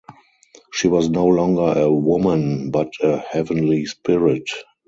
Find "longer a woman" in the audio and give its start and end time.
1.27-2.71